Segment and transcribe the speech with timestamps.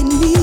[0.00, 0.39] in me.